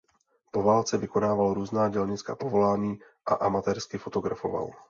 Po 0.51 0.63
válce 0.63 0.97
vykonával 0.97 1.53
různá 1.53 1.89
dělnická 1.89 2.35
povolání 2.35 2.99
a 3.25 3.33
amatérsky 3.33 3.97
fotografoval. 3.97 4.69